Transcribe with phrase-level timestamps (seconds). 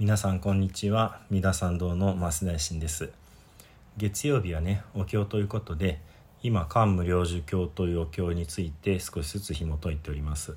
[0.00, 1.22] 皆さんこんにちは。
[1.28, 3.10] 三田参道の増大臣です。
[3.96, 6.00] 月曜日はねお経ということで
[6.40, 10.56] 今桓武領寿経というお経について少しずつ紐解いております。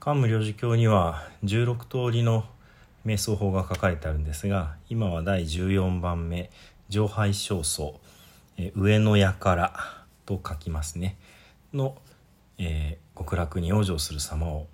[0.00, 2.46] 桓武領寿経には16通りの
[3.04, 6.50] 瞑想法が書かれてあるんですが今は第14番目
[6.88, 8.00] 上拝正僧
[8.74, 9.74] 上の矢から
[10.24, 11.18] と書きますね。
[11.74, 11.94] の、
[12.56, 14.66] えー、極楽に往生する様を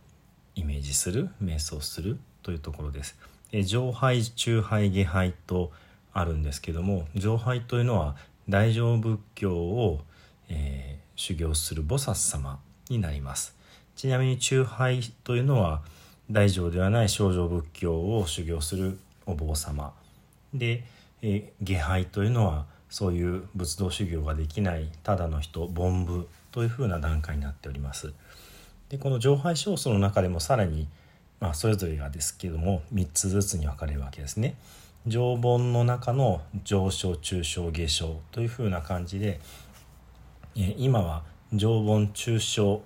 [0.54, 3.31] イメージする瞑想するというところです。
[3.60, 5.70] 上拝中拝下拝と
[6.12, 8.16] あるんですけども上拝というのは
[8.48, 10.00] 大乗仏教を、
[10.48, 13.56] えー、修行する菩薩様になります。
[13.94, 15.82] ちなみに中拝というのは
[16.30, 19.92] 大乗ではない少女仏教を修行するお坊様。
[20.54, 20.84] で、
[21.20, 28.12] えー、下拝というのはそういう仏道修行ができないただの人凡夫というふうな段階になっております。
[28.88, 30.86] でこの上拝正祖の中でもさらに
[31.42, 34.54] まあ、それぞれがですけども3つずつに分かれるわけですね。
[35.08, 39.40] 常盆の中の上昇中小下昇というふうな感じで、
[40.54, 42.82] え今は常盆中小、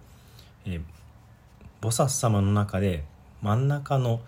[0.64, 0.80] え
[1.82, 3.04] 菩薩様の中で
[3.42, 4.22] 真ん中の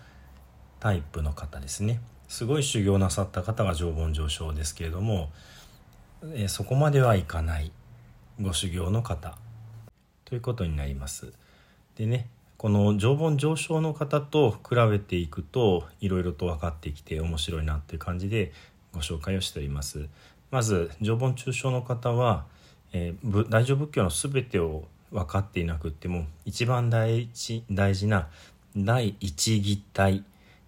[0.78, 1.98] タイプの方ですね
[2.28, 5.30] すごい修行なさった方が常盆上昇ですけれども、
[6.34, 7.72] えそこまではいかない
[8.38, 9.38] ご修行の方
[10.26, 11.32] ということになります。
[11.96, 18.52] でねこの常盆上昇の方と比べていくといろいろと分かってきて面白いなっていう感じで
[18.92, 20.08] ご紹介をしております。
[20.50, 22.46] まず常盆中傷の方は、
[22.92, 28.28] えー、大乗仏教の全てを分かっていなくっても一番大事大事な
[28.76, 30.24] 第一義体、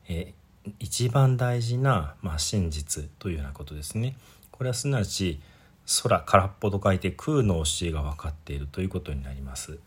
[0.08, 4.16] えー、一番大事な、まあ、真実というようなことですね。
[4.52, 5.40] これはすなわち
[6.02, 9.80] 空空っぽと書いて空の教えが分かっているということになります。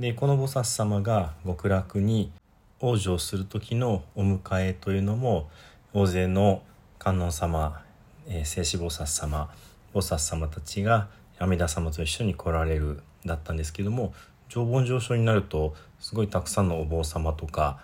[0.00, 2.32] でこの菩薩様が極楽に
[2.80, 5.48] 往生する時のお迎えというのも
[5.92, 6.62] 大勢の
[6.98, 7.80] 観音様、
[8.26, 9.48] えー、聖子菩薩様
[9.94, 14.12] 菩薩様たちが阿弥陀様と一緒に来られるだったんですけども
[14.48, 17.78] 常盆上昇になるとすごいたくさんのお坊様とか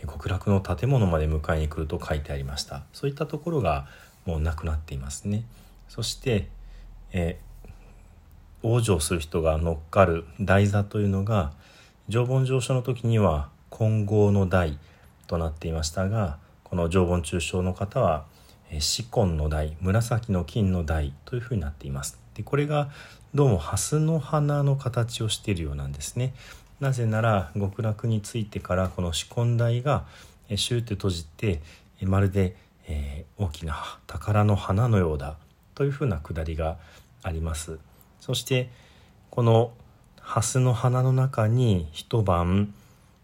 [0.00, 2.84] 極楽の建物まで迎えに来ると書いてありました。
[2.92, 3.88] そういったところが
[4.24, 5.44] もうなくなっていますね。
[5.88, 6.48] そして、
[7.12, 7.38] え
[8.66, 11.52] 往生する人が乗っかる台座というのが
[12.08, 14.76] 常盆上昇の時には金剛の台
[15.28, 18.24] となっていましたがこの常盆中傷の方は
[18.72, 22.90] 紫根の台紫の金の台というふうになっていますでこれが
[23.34, 26.34] どうも蓮の花の形をしているようなんですね
[26.80, 30.06] なぜなら極楽についてからこの紫根台が
[30.56, 31.60] シューって閉じて
[32.02, 32.56] まるで、
[32.88, 35.36] えー、大きな宝の花のようだ
[35.76, 36.78] というふうなくだりが
[37.22, 37.78] あります。
[38.26, 38.68] そして
[39.30, 39.70] この
[40.16, 42.74] 蓮の花の中に一晩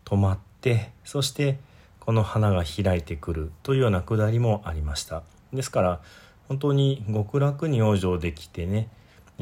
[0.05, 1.59] 泊まってそして
[1.99, 6.01] この花が開いてくるというようなくだりもありましたですから
[6.47, 8.89] 本当に極楽に往生できてね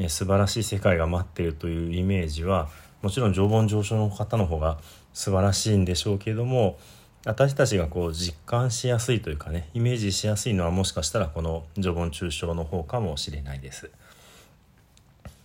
[0.07, 2.67] 素晴らしい世界が待っているというイメージは
[3.03, 4.79] もちろん常盆上昇の方の方が
[5.13, 6.79] 素晴らしいんでしょうけども
[7.23, 13.91] 私たちがこう実感しやすいというかねイメージしやすいのはもしかしたらこの常盆中傷の方かもしれないです。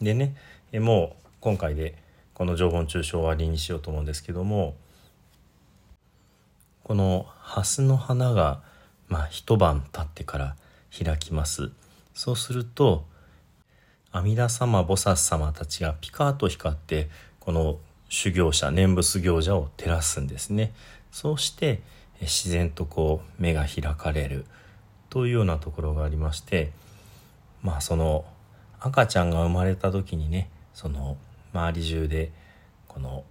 [0.00, 0.36] でね
[0.72, 1.94] えもう今回で
[2.34, 4.74] この情報中傷を終わりにしようと思うんですけども
[6.82, 8.60] この蓮の花が、
[9.08, 10.56] まあ、一晩経ってから
[10.96, 11.70] 開きます。
[12.14, 13.04] そうすると
[14.12, 17.08] 阿弥陀様菩薩様たちがピカーと光って
[17.40, 17.78] この
[18.08, 20.72] 修行者念仏行者を照らすんですね。
[21.10, 21.80] そうして
[22.20, 24.44] 自然とこう目が開かれる
[25.10, 26.70] というようなところがありまして
[27.62, 28.24] まあその
[28.80, 31.16] 赤ちゃんが生まれた時にねその
[31.52, 32.32] 周り中で
[32.88, 33.24] この、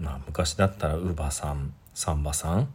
[0.00, 2.68] まあ、昔だったら乳母さん産婆さん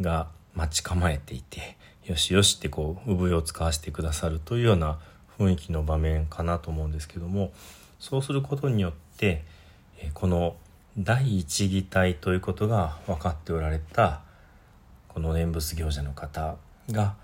[0.00, 1.76] が待ち構えていて
[2.06, 4.98] よしよしってこう産湯を使わせてくださるというような
[5.38, 7.52] 雰囲気の場面かなと思うんですけども
[7.98, 9.44] そうすることによって
[10.14, 10.56] この
[10.98, 14.22] 第一義体ということが分かっておられた
[15.08, 16.56] この念仏行者の方
[16.90, 17.14] が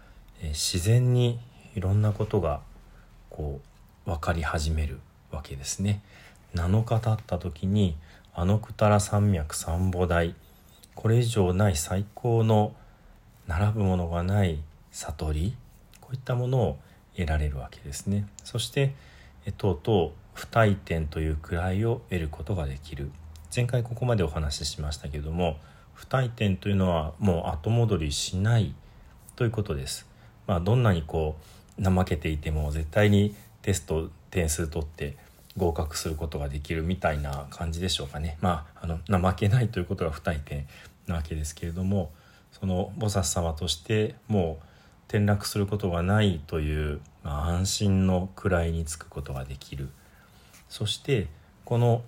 [0.42, 1.40] 自然に
[1.74, 2.60] いろんなことが
[3.30, 3.75] こう
[4.06, 5.00] 分かり始める
[5.30, 6.00] わけですね。
[6.54, 7.96] 7日経った時に
[8.34, 10.34] あのくたら山脈三母台
[10.94, 12.74] これ以上ない最高の
[13.46, 14.62] 並ぶものがない
[14.92, 15.56] 悟り
[16.00, 16.78] こういったものを
[17.16, 18.26] 得られるわけですね。
[18.44, 18.94] そして
[19.58, 23.10] とうとう不退転という位を得ることができる
[23.54, 25.56] 前回ここまでお話ししましたけども
[25.94, 28.74] 不退転というのはもう後戻りしない
[29.34, 30.06] ということです。
[30.46, 31.36] まあ、どんなにこ
[31.78, 33.34] う怠けていても絶対に
[33.66, 35.16] テスト点数取って
[35.56, 38.38] 合格することができるみたいな感じでしょうかね。
[38.40, 40.68] まあ、あの怠けないということが不退点
[41.08, 42.12] なわけですけれども
[42.52, 44.64] その菩薩様としてもう
[45.08, 49.88] 転落することがないという、まあ、安心の位につくことができる
[50.68, 51.26] そして
[51.64, 52.04] この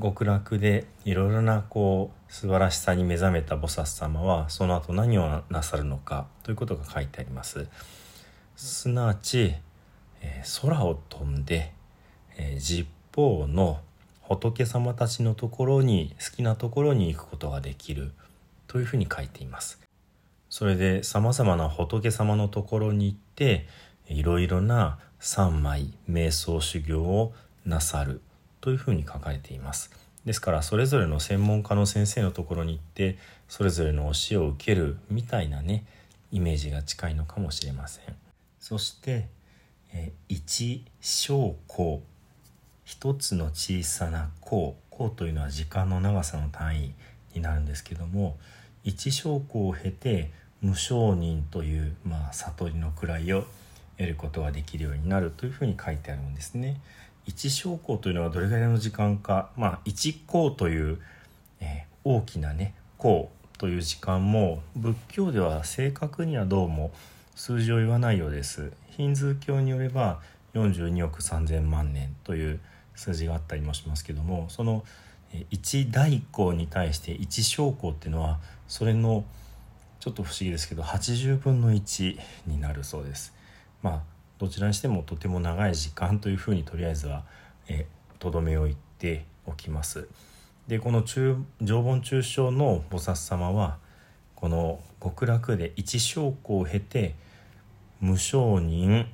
[0.00, 7.66] 極楽でいろいろなこう素晴らしさに目覚めた菩薩様はその後何をなさるのかということが書いてあります
[8.54, 9.56] すなわち、
[10.62, 11.72] 空を飛んで、
[12.58, 13.80] 十方の
[14.20, 18.12] 仏様たちのところに好きなところに行くことができる
[18.66, 19.80] というふうに書いています。
[20.48, 23.66] それでさまざまな仏様のところに行って
[24.08, 27.32] いろいろな三枚瞑想修行を
[27.64, 28.20] なさる
[28.60, 29.90] というふうに書かれています。
[30.24, 33.18] ですからそれぞれの専門家の先生のところに行って
[33.48, 35.84] それぞれの教えを受けるみたいなね
[36.30, 38.04] イメージが近いのかもしれません。
[38.60, 39.28] そして
[40.28, 42.02] 一小項
[42.84, 46.94] 一つの小さな項項というのは時間の長さの単位
[47.34, 48.38] になるんですけども
[48.84, 50.30] 一小項を経て
[50.60, 53.44] 無承認という、まあ、悟りの位を
[53.98, 56.80] 得ることができるようになるというふうに書いてあるんですね。
[57.26, 60.98] 一小項というのはどれぐらいの時間か、まあ、一項という、
[61.60, 66.90] えー、大きなね項という時間も仏教では正確にはどうも
[67.34, 70.20] 数字を言わないようですヒンズー教によれば
[70.54, 72.60] 42億3,000万年という
[72.94, 74.84] 数字があったりもしますけどもその
[75.50, 78.38] 一大項に対して一小項っていうのは
[78.68, 79.24] それの
[80.00, 83.32] ちょっと不思議ですけど80分の1になるそうです
[83.82, 84.02] まあ
[84.38, 87.22] どちらにしてもとても長い時間というふうにとりあえずは
[88.18, 90.08] とどめを言っておきます。
[90.66, 93.78] でこの中常盆中傷の菩薩様は
[94.42, 97.14] この極楽で一証拠を経て
[98.00, 99.06] 無承認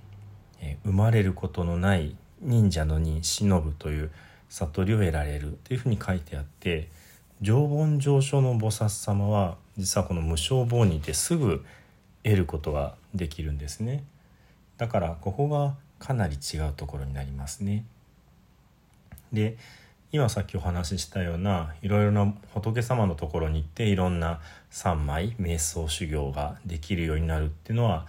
[0.84, 4.10] 生まれることのない忍者の忍忍ぶという
[4.48, 6.88] 悟りを得られるというふうに書いてあって
[7.42, 11.62] 常盆上昇の菩薩様は実はこの無償棒にてすぐ
[12.25, 14.04] 得ることができるんですね。
[14.78, 17.84] だからここがかなり違うところになりますね。
[19.30, 19.58] で
[20.10, 24.40] 今さっきお話ししたようないろいろな仏様のところに行っていろんな
[24.70, 28.06] 三枚瞑想修行ができるようになるっていうのは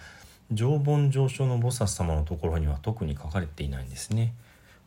[0.51, 4.33] 常盆上昇の菩薩様のところには特に書かれていないんですね。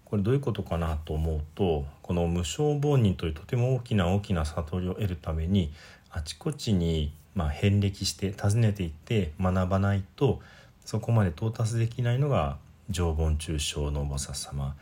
[0.06, 5.73] これどういうことかなと思うとこの無償凡人というとても大きな大きな悟りを得るために
[6.11, 10.41] あちこちにまあ遍歴して訪ねていって学ばないと
[10.85, 12.58] そこまで到達できないのが
[12.91, 14.75] 常盆中傷の菩薩様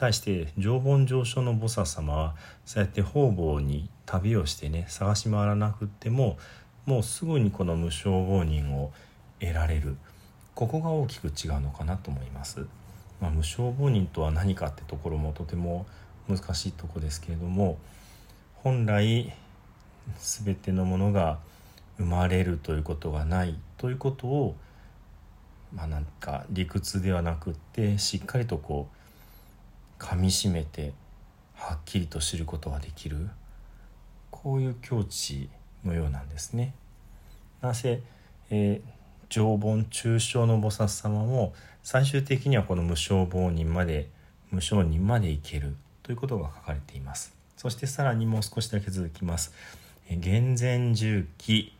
[0.00, 6.38] 対して常盆上昇の菩薩様はそうやって方々に旅をしてね探し回らなくっても
[6.86, 8.92] もうすぐにこの無償亡人を
[9.40, 9.98] 得られる
[10.54, 12.66] ここが大きく違うのかなと思います。
[13.20, 15.84] まあ、無償亡人とは何かってところもとても
[16.26, 17.76] 難しいとこですけれども
[18.54, 19.30] 本来
[20.18, 21.38] 全てのものが
[21.98, 24.56] 生まれるということがないということを
[25.74, 28.99] まあなんか理屈ではなくってしっかりとこう
[30.00, 30.92] 噛みしめて
[31.54, 33.28] はっきりと知ることができる
[34.30, 35.48] こういう境地
[35.84, 36.74] のようなんですね。
[37.60, 38.00] なぜ、
[38.50, 38.90] えー、
[39.28, 41.52] 常盆中傷の菩薩様も
[41.82, 44.08] 最終的にはこの無償亡人まで
[44.50, 47.36] 無償人までいけるということが書かれています。
[47.56, 49.52] そしてさらにもう少しだけ続きます。
[50.10, 51.76] 現前重機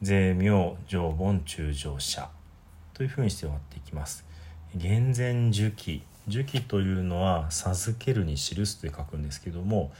[0.00, 2.28] 税名常盆中上者
[2.94, 4.24] というふうにして終わっていきます。
[4.74, 9.92] 現前受記受記というのは授けるに記すと書くんですけども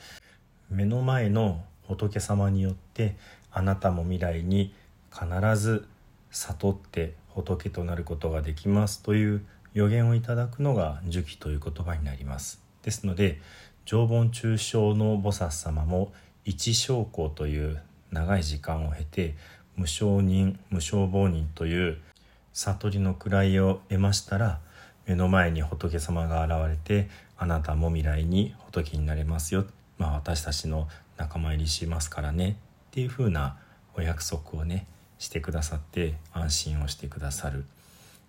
[0.71, 3.17] 目の前の仏様によって
[3.51, 4.75] あなたも未来に
[5.13, 5.27] 必
[5.57, 5.87] ず
[6.31, 12.63] 悟って仏となることができますという予言をいただくのが受記という言葉になります。
[12.83, 13.41] ですので
[13.85, 16.13] 常盆中傷の菩薩様も
[16.45, 19.35] 一証拠という長い時間を経て
[19.77, 21.99] 無承認無償亡人という
[22.53, 24.61] 悟りの位を得ましたら
[25.07, 29.65] 目の前に仏様が現れてあなたも未来に仏になれますよ、
[29.99, 32.57] まあ、私たちの仲間入りしますからね。
[32.91, 33.57] っていうふうな
[33.97, 34.87] お約束をね
[35.19, 37.65] してくださって安心をしてくださる。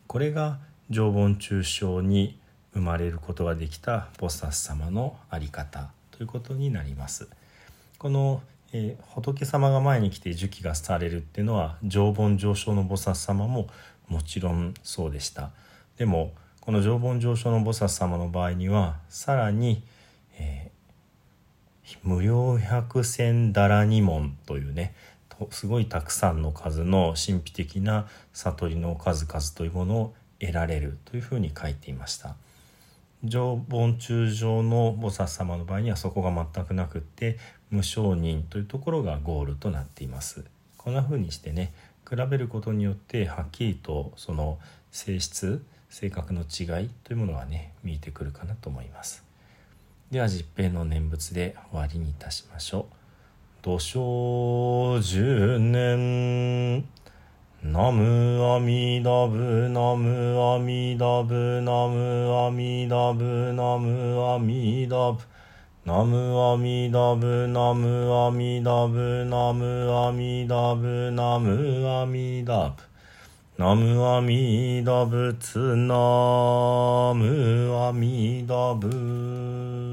[0.08, 2.38] これが常盆中傷に
[2.74, 7.28] 生まれることができた菩薩様の在り方ということになります。
[7.98, 8.42] この
[8.76, 13.68] えー、仏様が前に来て受記がされるっていうのは常盆上昇の菩薩様も
[14.10, 15.52] もちろんそうでした。
[15.98, 19.84] でもこの常盆上昇の菩薩様の場合にはさらに、
[20.40, 24.96] えー、無料百千だら二門というね
[25.50, 32.38] すごいたくさんの数の神秘的な悟りの数々というものを得られるというふうに書いていました。
[33.26, 37.40] 常盆中上の菩薩様の場合にはそこが全くなくって
[37.72, 40.46] 無承認というところがゴールとなっています。
[40.78, 41.74] こんな風にしてね
[42.10, 44.60] 比べることによってはっきりとその
[44.92, 45.62] 性質
[45.94, 49.24] 性格の違いというものがね見えてくるかなと思います。
[50.10, 52.96] では実平の念仏で終わりにいたしましょう。
[53.62, 56.84] 土生十年。
[57.62, 65.20] ナムアミダブナムアミダブナムアミダブナムアミダブ
[65.86, 72.93] ナムアミダブナムアミダブナムアミダブナムアミダブ。
[73.64, 79.93] ナムアミダブツナムアミダブ。